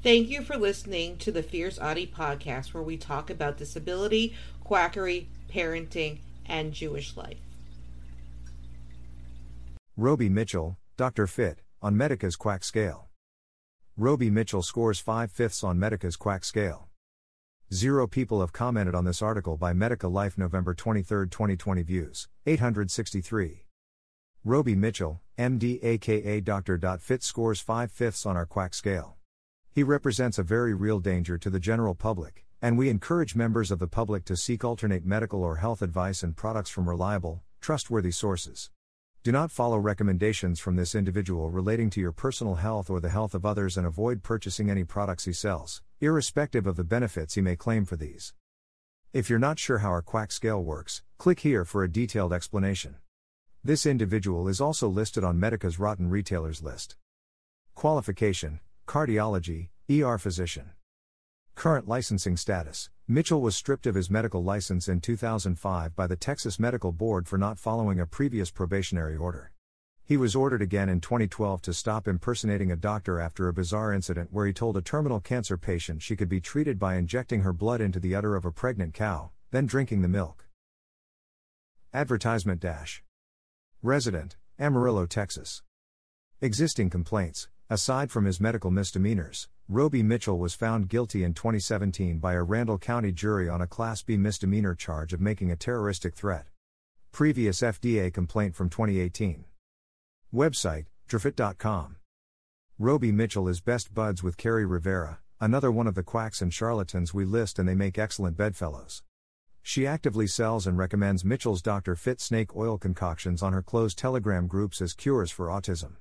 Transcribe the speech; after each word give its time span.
Thank 0.00 0.28
you 0.28 0.42
for 0.42 0.56
listening 0.56 1.16
to 1.18 1.32
the 1.32 1.42
Fierce 1.42 1.76
Autie 1.76 2.06
podcast, 2.06 2.72
where 2.72 2.84
we 2.84 2.96
talk 2.96 3.30
about 3.30 3.56
disability, 3.56 4.32
quackery, 4.62 5.28
parenting, 5.52 6.20
and 6.46 6.72
Jewish 6.72 7.16
life. 7.16 7.38
Roby 9.96 10.28
Mitchell, 10.28 10.78
Dr. 10.96 11.26
Fitt, 11.26 11.62
on 11.82 11.96
Medika's 11.96 12.36
Quack 12.36 12.62
Scale. 12.62 13.08
Roby 13.96 14.30
Mitchell 14.30 14.62
scores 14.62 15.00
5 15.00 15.32
fifths 15.32 15.64
on 15.64 15.80
Medika's 15.80 16.14
Quack 16.14 16.44
Scale. 16.44 16.88
Zero 17.74 18.06
people 18.06 18.40
have 18.40 18.52
commented 18.52 18.94
on 18.94 19.04
this 19.04 19.20
article 19.20 19.56
by 19.56 19.72
Medika 19.72 20.10
Life 20.10 20.38
November 20.38 20.74
23, 20.74 21.28
2020 21.28 21.82
views, 21.82 22.28
863. 22.46 23.64
Roby 24.44 24.76
Mitchell, 24.76 25.20
MD 25.36 25.82
aka 25.82 26.40
Dr. 26.40 26.78
Fitt 27.00 27.24
scores 27.24 27.60
5 27.60 27.90
fifths 27.90 28.24
on 28.24 28.36
our 28.36 28.46
Quack 28.46 28.74
Scale. 28.74 29.17
He 29.78 29.84
represents 29.84 30.40
a 30.40 30.42
very 30.42 30.74
real 30.74 30.98
danger 30.98 31.38
to 31.38 31.48
the 31.48 31.60
general 31.60 31.94
public, 31.94 32.44
and 32.60 32.76
we 32.76 32.88
encourage 32.88 33.36
members 33.36 33.70
of 33.70 33.78
the 33.78 33.86
public 33.86 34.24
to 34.24 34.36
seek 34.36 34.64
alternate 34.64 35.06
medical 35.06 35.44
or 35.44 35.54
health 35.54 35.82
advice 35.82 36.24
and 36.24 36.36
products 36.36 36.68
from 36.68 36.88
reliable, 36.88 37.44
trustworthy 37.60 38.10
sources. 38.10 38.70
Do 39.22 39.30
not 39.30 39.52
follow 39.52 39.78
recommendations 39.78 40.58
from 40.58 40.74
this 40.74 40.96
individual 40.96 41.50
relating 41.50 41.90
to 41.90 42.00
your 42.00 42.10
personal 42.10 42.56
health 42.56 42.90
or 42.90 42.98
the 42.98 43.08
health 43.08 43.36
of 43.36 43.46
others 43.46 43.76
and 43.76 43.86
avoid 43.86 44.24
purchasing 44.24 44.68
any 44.68 44.82
products 44.82 45.26
he 45.26 45.32
sells, 45.32 45.80
irrespective 46.00 46.66
of 46.66 46.74
the 46.74 46.82
benefits 46.82 47.34
he 47.34 47.40
may 47.40 47.54
claim 47.54 47.84
for 47.84 47.94
these. 47.94 48.34
If 49.12 49.30
you're 49.30 49.38
not 49.38 49.60
sure 49.60 49.78
how 49.78 49.90
our 49.90 50.02
quack 50.02 50.32
scale 50.32 50.60
works, 50.60 51.04
click 51.18 51.38
here 51.38 51.64
for 51.64 51.84
a 51.84 51.88
detailed 51.88 52.32
explanation. 52.32 52.96
This 53.62 53.86
individual 53.86 54.48
is 54.48 54.60
also 54.60 54.88
listed 54.88 55.22
on 55.22 55.38
Medika's 55.38 55.78
Rotten 55.78 56.10
Retailers 56.10 56.64
list. 56.64 56.96
Qualification 57.76 58.58
Cardiology, 58.88 59.68
ER 59.90 60.18
Physician. 60.18 60.72
Current 61.54 61.88
licensing 61.88 62.36
status 62.36 62.90
Mitchell 63.06 63.40
was 63.40 63.56
stripped 63.56 63.86
of 63.86 63.94
his 63.94 64.10
medical 64.10 64.44
license 64.44 64.86
in 64.86 65.00
2005 65.00 65.96
by 65.96 66.06
the 66.06 66.14
Texas 66.14 66.60
Medical 66.60 66.92
Board 66.92 67.26
for 67.26 67.38
not 67.38 67.58
following 67.58 67.98
a 67.98 68.04
previous 68.04 68.50
probationary 68.50 69.16
order. 69.16 69.50
He 70.04 70.18
was 70.18 70.36
ordered 70.36 70.60
again 70.60 70.90
in 70.90 71.00
2012 71.00 71.62
to 71.62 71.72
stop 71.72 72.06
impersonating 72.06 72.70
a 72.70 72.76
doctor 72.76 73.18
after 73.18 73.48
a 73.48 73.54
bizarre 73.54 73.94
incident 73.94 74.28
where 74.30 74.44
he 74.44 74.52
told 74.52 74.76
a 74.76 74.82
terminal 74.82 75.20
cancer 75.20 75.56
patient 75.56 76.02
she 76.02 76.16
could 76.16 76.28
be 76.28 76.38
treated 76.38 76.78
by 76.78 76.96
injecting 76.96 77.40
her 77.40 77.54
blood 77.54 77.80
into 77.80 77.98
the 77.98 78.14
udder 78.14 78.36
of 78.36 78.44
a 78.44 78.52
pregnant 78.52 78.92
cow, 78.92 79.30
then 79.52 79.64
drinking 79.64 80.02
the 80.02 80.08
milk. 80.08 80.48
Advertisement 81.94 82.60
Dash. 82.60 83.02
Resident, 83.82 84.36
Amarillo, 84.58 85.06
Texas. 85.06 85.62
Existing 86.42 86.90
complaints 86.90 87.48
Aside 87.70 88.10
from 88.10 88.24
his 88.24 88.40
medical 88.40 88.70
misdemeanors, 88.70 89.46
Roby 89.68 90.02
Mitchell 90.02 90.38
was 90.38 90.54
found 90.54 90.88
guilty 90.88 91.22
in 91.22 91.34
2017 91.34 92.18
by 92.18 92.32
a 92.32 92.42
Randall 92.42 92.78
County 92.78 93.12
jury 93.12 93.46
on 93.46 93.60
a 93.60 93.66
Class 93.66 94.00
B 94.00 94.16
misdemeanor 94.16 94.74
charge 94.74 95.12
of 95.12 95.20
making 95.20 95.50
a 95.50 95.56
terroristic 95.56 96.14
threat. 96.14 96.46
Previous 97.12 97.60
FDA 97.60 98.10
complaint 98.10 98.54
from 98.54 98.70
2018. 98.70 99.44
Website, 100.32 100.86
drfitt.com. 101.10 101.96
Roby 102.78 103.12
Mitchell 103.12 103.48
is 103.48 103.60
best 103.60 103.92
buds 103.92 104.22
with 104.22 104.38
Kerri 104.38 104.64
Rivera, 104.64 105.18
another 105.38 105.70
one 105.70 105.86
of 105.86 105.94
the 105.94 106.02
quacks 106.02 106.40
and 106.40 106.54
charlatans 106.54 107.12
we 107.12 107.26
list, 107.26 107.58
and 107.58 107.68
they 107.68 107.74
make 107.74 107.98
excellent 107.98 108.38
bedfellows. 108.38 109.02
She 109.60 109.86
actively 109.86 110.26
sells 110.26 110.66
and 110.66 110.78
recommends 110.78 111.22
Mitchell's 111.22 111.60
Dr. 111.60 111.96
Fitt 111.96 112.22
snake 112.22 112.56
oil 112.56 112.78
concoctions 112.78 113.42
on 113.42 113.52
her 113.52 113.62
closed 113.62 113.98
Telegram 113.98 114.46
groups 114.46 114.80
as 114.80 114.94
cures 114.94 115.30
for 115.30 115.48
autism. 115.48 115.96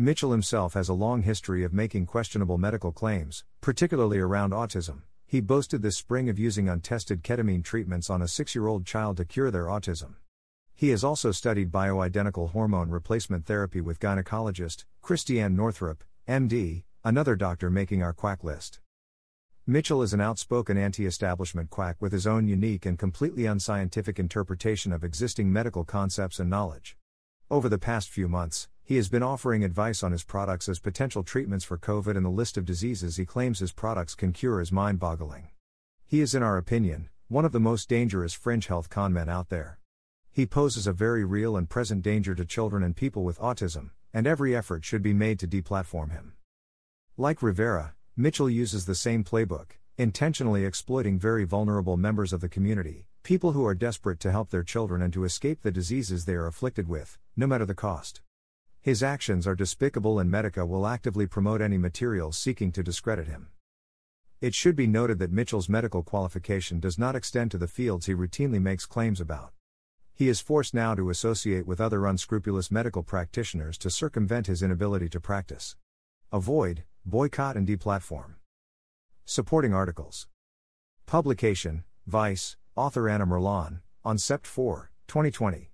Mitchell 0.00 0.30
himself 0.30 0.74
has 0.74 0.88
a 0.88 0.94
long 0.94 1.22
history 1.22 1.64
of 1.64 1.72
making 1.72 2.06
questionable 2.06 2.56
medical 2.56 2.92
claims, 2.92 3.42
particularly 3.60 4.20
around 4.20 4.52
autism. 4.52 5.02
He 5.26 5.40
boasted 5.40 5.82
this 5.82 5.96
spring 5.96 6.28
of 6.28 6.38
using 6.38 6.68
untested 6.68 7.24
ketamine 7.24 7.64
treatments 7.64 8.08
on 8.08 8.22
a 8.22 8.28
six 8.28 8.54
year 8.54 8.68
old 8.68 8.86
child 8.86 9.16
to 9.16 9.24
cure 9.24 9.50
their 9.50 9.64
autism. 9.64 10.14
He 10.72 10.90
has 10.90 11.02
also 11.02 11.32
studied 11.32 11.72
bioidentical 11.72 12.52
hormone 12.52 12.90
replacement 12.90 13.44
therapy 13.44 13.80
with 13.80 13.98
gynecologist 13.98 14.84
Christiane 15.02 15.56
Northrup, 15.56 16.04
MD, 16.28 16.84
another 17.02 17.34
doctor 17.34 17.68
making 17.68 18.00
our 18.00 18.12
quack 18.12 18.44
list. 18.44 18.78
Mitchell 19.66 20.02
is 20.02 20.14
an 20.14 20.20
outspoken 20.20 20.78
anti 20.78 21.06
establishment 21.06 21.70
quack 21.70 21.96
with 21.98 22.12
his 22.12 22.24
own 22.24 22.46
unique 22.46 22.86
and 22.86 23.00
completely 23.00 23.46
unscientific 23.46 24.20
interpretation 24.20 24.92
of 24.92 25.02
existing 25.02 25.52
medical 25.52 25.82
concepts 25.82 26.38
and 26.38 26.48
knowledge. 26.48 26.96
Over 27.50 27.68
the 27.68 27.78
past 27.78 28.10
few 28.10 28.28
months, 28.28 28.68
he 28.88 28.96
has 28.96 29.10
been 29.10 29.22
offering 29.22 29.62
advice 29.62 30.02
on 30.02 30.12
his 30.12 30.24
products 30.24 30.66
as 30.66 30.78
potential 30.78 31.22
treatments 31.22 31.62
for 31.62 31.76
COVID, 31.76 32.16
and 32.16 32.24
the 32.24 32.30
list 32.30 32.56
of 32.56 32.64
diseases 32.64 33.18
he 33.18 33.26
claims 33.26 33.58
his 33.58 33.70
products 33.70 34.14
can 34.14 34.32
cure 34.32 34.62
is 34.62 34.72
mind 34.72 34.98
boggling. 34.98 35.48
He 36.06 36.22
is, 36.22 36.34
in 36.34 36.42
our 36.42 36.56
opinion, 36.56 37.10
one 37.28 37.44
of 37.44 37.52
the 37.52 37.60
most 37.60 37.90
dangerous 37.90 38.32
fringe 38.32 38.68
health 38.68 38.88
conmen 38.88 39.28
out 39.28 39.50
there. 39.50 39.78
He 40.30 40.46
poses 40.46 40.86
a 40.86 40.94
very 40.94 41.22
real 41.22 41.54
and 41.54 41.68
present 41.68 42.00
danger 42.00 42.34
to 42.34 42.46
children 42.46 42.82
and 42.82 42.96
people 42.96 43.24
with 43.24 43.38
autism, 43.40 43.90
and 44.14 44.26
every 44.26 44.56
effort 44.56 44.86
should 44.86 45.02
be 45.02 45.12
made 45.12 45.38
to 45.40 45.46
deplatform 45.46 46.12
him. 46.12 46.32
Like 47.18 47.42
Rivera, 47.42 47.94
Mitchell 48.16 48.48
uses 48.48 48.86
the 48.86 48.94
same 48.94 49.22
playbook, 49.22 49.72
intentionally 49.98 50.64
exploiting 50.64 51.18
very 51.18 51.44
vulnerable 51.44 51.98
members 51.98 52.32
of 52.32 52.40
the 52.40 52.48
community, 52.48 53.06
people 53.22 53.52
who 53.52 53.66
are 53.66 53.74
desperate 53.74 54.18
to 54.20 54.32
help 54.32 54.48
their 54.48 54.62
children 54.62 55.02
and 55.02 55.12
to 55.12 55.24
escape 55.24 55.60
the 55.60 55.70
diseases 55.70 56.24
they 56.24 56.32
are 56.32 56.46
afflicted 56.46 56.88
with, 56.88 57.18
no 57.36 57.46
matter 57.46 57.66
the 57.66 57.74
cost. 57.74 58.22
His 58.80 59.02
actions 59.02 59.46
are 59.46 59.54
despicable 59.54 60.18
and 60.18 60.30
Medika 60.30 60.66
will 60.66 60.86
actively 60.86 61.26
promote 61.26 61.60
any 61.60 61.78
materials 61.78 62.38
seeking 62.38 62.72
to 62.72 62.82
discredit 62.82 63.26
him. 63.26 63.48
It 64.40 64.54
should 64.54 64.76
be 64.76 64.86
noted 64.86 65.18
that 65.18 65.32
Mitchell's 65.32 65.68
medical 65.68 66.02
qualification 66.02 66.78
does 66.78 66.98
not 66.98 67.16
extend 67.16 67.50
to 67.50 67.58
the 67.58 67.66
fields 67.66 68.06
he 68.06 68.14
routinely 68.14 68.62
makes 68.62 68.86
claims 68.86 69.20
about. 69.20 69.52
He 70.14 70.28
is 70.28 70.40
forced 70.40 70.74
now 70.74 70.94
to 70.94 71.10
associate 71.10 71.66
with 71.66 71.80
other 71.80 72.06
unscrupulous 72.06 72.70
medical 72.70 73.02
practitioners 73.02 73.76
to 73.78 73.90
circumvent 73.90 74.46
his 74.46 74.62
inability 74.62 75.08
to 75.10 75.20
practice. 75.20 75.76
Avoid, 76.32 76.84
boycott, 77.04 77.56
and 77.56 77.66
deplatform. 77.66 78.34
Supporting 79.24 79.74
articles. 79.74 80.28
Publication 81.06 81.84
Vice, 82.06 82.56
author 82.74 83.08
Anna 83.08 83.26
Merlan, 83.26 83.80
on 84.04 84.16
Sept 84.16 84.46
4, 84.46 84.90
2020. 85.08 85.67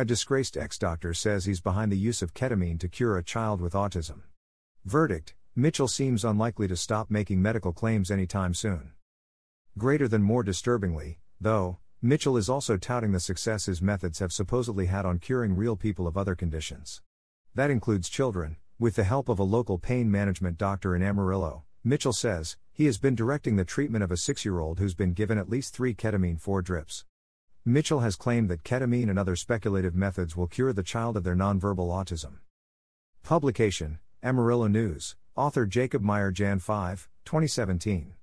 A 0.00 0.04
disgraced 0.06 0.56
ex 0.56 0.78
doctor 0.78 1.12
says 1.12 1.44
he's 1.44 1.60
behind 1.60 1.92
the 1.92 1.98
use 1.98 2.22
of 2.22 2.32
ketamine 2.32 2.80
to 2.80 2.88
cure 2.88 3.18
a 3.18 3.22
child 3.22 3.60
with 3.60 3.74
autism. 3.74 4.22
Verdict 4.86 5.34
Mitchell 5.54 5.88
seems 5.88 6.24
unlikely 6.24 6.66
to 6.68 6.74
stop 6.74 7.10
making 7.10 7.42
medical 7.42 7.74
claims 7.74 8.10
anytime 8.10 8.54
soon. 8.54 8.92
Greater 9.76 10.08
than 10.08 10.22
more 10.22 10.42
disturbingly, 10.42 11.18
though, 11.38 11.76
Mitchell 12.00 12.38
is 12.38 12.48
also 12.48 12.78
touting 12.78 13.12
the 13.12 13.20
success 13.20 13.66
his 13.66 13.82
methods 13.82 14.20
have 14.20 14.32
supposedly 14.32 14.86
had 14.86 15.04
on 15.04 15.18
curing 15.18 15.54
real 15.54 15.76
people 15.76 16.06
of 16.06 16.16
other 16.16 16.34
conditions. 16.34 17.02
That 17.54 17.70
includes 17.70 18.08
children, 18.08 18.56
with 18.78 18.96
the 18.96 19.04
help 19.04 19.28
of 19.28 19.38
a 19.38 19.42
local 19.42 19.76
pain 19.76 20.10
management 20.10 20.56
doctor 20.56 20.96
in 20.96 21.02
Amarillo. 21.02 21.64
Mitchell 21.84 22.14
says, 22.14 22.56
he 22.72 22.86
has 22.86 22.96
been 22.96 23.14
directing 23.14 23.56
the 23.56 23.66
treatment 23.66 24.02
of 24.02 24.10
a 24.10 24.16
six 24.16 24.46
year 24.46 24.60
old 24.60 24.78
who's 24.78 24.94
been 24.94 25.12
given 25.12 25.36
at 25.36 25.50
least 25.50 25.74
three 25.74 25.92
ketamine 25.92 26.40
4 26.40 26.62
drips. 26.62 27.04
Mitchell 27.66 28.00
has 28.00 28.16
claimed 28.16 28.48
that 28.48 28.64
ketamine 28.64 29.10
and 29.10 29.18
other 29.18 29.36
speculative 29.36 29.94
methods 29.94 30.34
will 30.34 30.46
cure 30.46 30.72
the 30.72 30.82
child 30.82 31.14
of 31.14 31.24
their 31.24 31.36
nonverbal 31.36 31.88
autism. 31.88 32.38
Publication 33.22 33.98
Amarillo 34.22 34.66
News, 34.66 35.14
author 35.36 35.66
Jacob 35.66 36.00
Meyer, 36.00 36.30
Jan 36.30 36.58
5, 36.58 37.10
2017. 37.26 38.14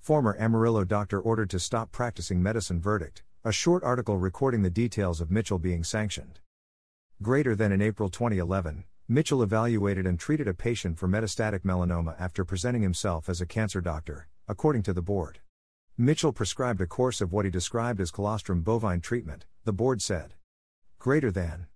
Former 0.00 0.34
Amarillo 0.40 0.84
doctor 0.84 1.20
ordered 1.20 1.50
to 1.50 1.58
stop 1.58 1.92
practicing 1.92 2.42
medicine 2.42 2.80
verdict, 2.80 3.22
a 3.44 3.52
short 3.52 3.84
article 3.84 4.16
recording 4.16 4.62
the 4.62 4.70
details 4.70 5.20
of 5.20 5.30
Mitchell 5.30 5.58
being 5.58 5.84
sanctioned. 5.84 6.40
Greater 7.20 7.54
than 7.54 7.72
in 7.72 7.82
April 7.82 8.08
2011, 8.08 8.84
Mitchell 9.06 9.42
evaluated 9.42 10.06
and 10.06 10.18
treated 10.18 10.48
a 10.48 10.54
patient 10.54 10.98
for 10.98 11.08
metastatic 11.08 11.60
melanoma 11.60 12.18
after 12.18 12.42
presenting 12.42 12.80
himself 12.80 13.28
as 13.28 13.42
a 13.42 13.46
cancer 13.46 13.82
doctor, 13.82 14.28
according 14.48 14.82
to 14.82 14.94
the 14.94 15.02
board. 15.02 15.40
Mitchell 16.00 16.32
prescribed 16.32 16.80
a 16.80 16.86
course 16.86 17.20
of 17.20 17.32
what 17.32 17.44
he 17.44 17.50
described 17.50 18.00
as 18.00 18.12
colostrum 18.12 18.60
bovine 18.60 19.00
treatment, 19.00 19.46
the 19.64 19.72
board 19.72 20.00
said. 20.00 20.34
Greater 21.00 21.32
than. 21.32 21.66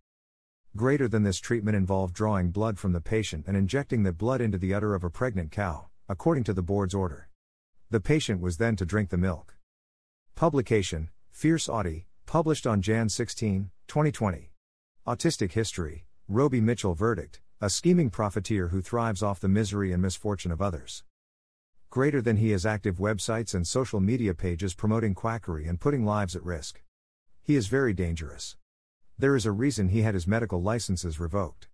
Greater 0.76 1.08
than 1.08 1.24
this 1.24 1.40
treatment 1.40 1.76
involved 1.76 2.14
drawing 2.14 2.52
blood 2.52 2.78
from 2.78 2.92
the 2.92 3.00
patient 3.00 3.46
and 3.48 3.56
injecting 3.56 4.04
the 4.04 4.12
blood 4.12 4.40
into 4.40 4.56
the 4.56 4.72
udder 4.72 4.94
of 4.94 5.02
a 5.02 5.10
pregnant 5.10 5.50
cow, 5.50 5.88
according 6.08 6.44
to 6.44 6.52
the 6.52 6.62
board's 6.62 6.94
order. 6.94 7.28
The 7.90 7.98
patient 7.98 8.40
was 8.40 8.58
then 8.58 8.76
to 8.76 8.86
drink 8.86 9.10
the 9.10 9.16
milk. 9.16 9.56
Publication 10.36 11.10
Fierce 11.32 11.68
Autie, 11.68 12.06
published 12.24 12.64
on 12.64 12.80
Jan 12.80 13.08
16, 13.08 13.72
2020. 13.88 14.52
Autistic 15.04 15.50
History 15.50 16.06
Roby 16.28 16.60
Mitchell 16.60 16.94
Verdict, 16.94 17.40
a 17.60 17.68
scheming 17.68 18.08
profiteer 18.08 18.68
who 18.68 18.82
thrives 18.82 19.20
off 19.20 19.40
the 19.40 19.48
misery 19.48 19.90
and 19.90 20.00
misfortune 20.00 20.52
of 20.52 20.62
others 20.62 21.02
greater 21.92 22.22
than 22.22 22.38
he 22.38 22.52
has 22.52 22.64
active 22.64 22.96
websites 22.96 23.54
and 23.54 23.66
social 23.66 24.00
media 24.00 24.32
pages 24.32 24.72
promoting 24.72 25.12
quackery 25.12 25.66
and 25.66 25.78
putting 25.78 26.06
lives 26.06 26.34
at 26.34 26.42
risk. 26.42 26.80
He 27.42 27.54
is 27.54 27.66
very 27.66 27.92
dangerous. 27.92 28.56
There 29.18 29.36
is 29.36 29.44
a 29.44 29.52
reason 29.52 29.90
he 29.90 30.00
had 30.00 30.14
his 30.14 30.26
medical 30.26 30.62
licenses 30.62 31.20
revoked. 31.20 31.68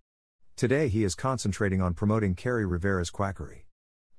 Today 0.57 0.89
he 0.89 1.05
is 1.05 1.15
concentrating 1.15 1.81
on 1.81 1.93
promoting 1.93 2.35
Kerri 2.35 2.65
Rivera's 2.65 3.09
quackery. 3.09 3.65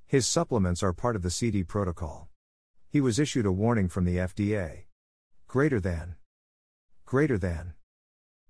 His 0.06 0.26
supplements 0.26 0.82
are 0.82 0.94
part 0.94 1.16
of 1.16 1.22
the 1.22 1.28
CD 1.28 1.64
protocol. 1.64 2.30
He 2.88 3.02
was 3.02 3.18
issued 3.18 3.44
a 3.44 3.52
warning 3.52 3.90
from 3.90 4.06
the 4.06 4.16
FDA. 4.16 4.84
Greater 5.48 5.80
than. 5.80 6.14
Greater 7.04 7.36
than. 7.36 7.74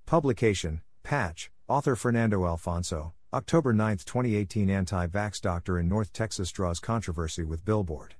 Publication, 0.06 0.82
Patch, 1.02 1.50
author 1.66 1.96
Fernando 1.96 2.46
Alfonso, 2.46 3.12
October 3.32 3.72
9, 3.72 3.98
2018 3.98 4.68
Anti-vax 4.68 5.40
doctor 5.40 5.78
in 5.78 5.88
North 5.88 6.12
Texas 6.12 6.50
draws 6.50 6.80
controversy 6.80 7.44
with 7.44 7.64
billboard. 7.64 8.16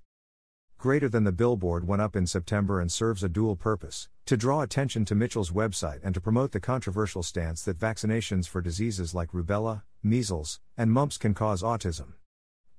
Greater 0.78 1.08
than 1.08 1.24
the 1.24 1.32
billboard 1.32 1.84
went 1.84 2.00
up 2.00 2.14
in 2.14 2.28
September 2.28 2.80
and 2.80 2.92
serves 2.92 3.24
a 3.24 3.28
dual 3.28 3.56
purpose 3.56 4.08
to 4.24 4.36
draw 4.36 4.62
attention 4.62 5.04
to 5.04 5.16
Mitchell's 5.16 5.50
website 5.50 5.98
and 6.04 6.14
to 6.14 6.20
promote 6.20 6.52
the 6.52 6.60
controversial 6.60 7.24
stance 7.24 7.64
that 7.64 7.76
vaccinations 7.76 8.46
for 8.46 8.60
diseases 8.60 9.12
like 9.12 9.32
rubella, 9.32 9.82
measles, 10.00 10.60
and 10.76 10.92
mumps 10.92 11.18
can 11.18 11.34
cause 11.34 11.60
autism. 11.60 12.12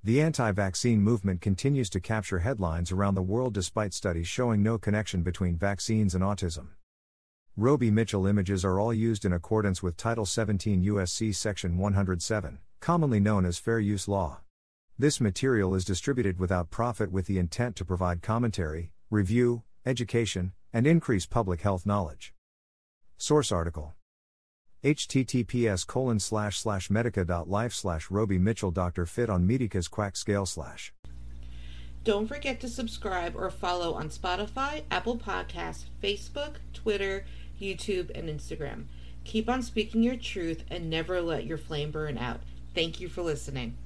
The 0.02 0.22
anti 0.22 0.52
vaccine 0.52 1.02
movement 1.02 1.42
continues 1.42 1.90
to 1.90 2.00
capture 2.00 2.38
headlines 2.38 2.90
around 2.90 3.14
the 3.14 3.20
world 3.20 3.52
despite 3.52 3.92
studies 3.92 4.26
showing 4.26 4.62
no 4.62 4.78
connection 4.78 5.22
between 5.22 5.58
vaccines 5.58 6.14
and 6.14 6.24
autism. 6.24 6.68
Roby 7.58 7.90
Mitchell 7.90 8.26
images 8.26 8.64
are 8.64 8.80
all 8.80 8.94
used 8.94 9.26
in 9.26 9.32
accordance 9.34 9.82
with 9.82 9.98
Title 9.98 10.24
17 10.24 10.82
USC 10.84 11.34
Section 11.34 11.76
107, 11.76 12.58
commonly 12.80 13.20
known 13.20 13.44
as 13.44 13.58
Fair 13.58 13.78
Use 13.78 14.08
Law. 14.08 14.40
This 14.98 15.20
material 15.20 15.74
is 15.74 15.84
distributed 15.84 16.38
without 16.38 16.70
profit 16.70 17.12
with 17.12 17.26
the 17.26 17.38
intent 17.38 17.76
to 17.76 17.84
provide 17.84 18.22
commentary, 18.22 18.92
review, 19.10 19.64
education, 19.84 20.52
and 20.72 20.86
increase 20.86 21.26
public 21.26 21.60
health 21.60 21.84
knowledge. 21.84 22.32
Source 23.18 23.52
article 23.52 23.96
https 24.82 25.86
colon 25.86 26.18
slash 26.18 26.58
slash 26.58 26.88
medika.life 26.88 27.74
slash 27.74 28.10
roby 28.10 28.38
mitchell 28.38 28.72
dr 28.72 29.06
fitt 29.06 29.30
on 29.30 29.46
medika's 29.46 29.86
quack 29.86 30.16
scale 30.16 30.44
slash 30.46 30.92
Don't 32.02 32.26
forget 32.26 32.58
to 32.60 32.68
subscribe 32.68 33.36
or 33.36 33.48
follow 33.48 33.94
on 33.94 34.08
Spotify, 34.08 34.82
Apple 34.90 35.18
Podcasts, 35.18 35.84
Facebook, 36.02 36.56
Twitter, 36.72 37.24
YouTube, 37.62 38.10
and 38.14 38.28
Instagram. 38.28 38.84
Keep 39.24 39.48
on 39.48 39.62
speaking 39.62 40.02
your 40.02 40.16
truth 40.16 40.64
and 40.70 40.90
never 40.90 41.20
let 41.20 41.46
your 41.46 41.58
flame 41.58 41.90
burn 41.90 42.18
out. 42.18 42.40
Thank 42.74 43.00
you 43.00 43.08
for 43.08 43.22
listening. 43.22 43.76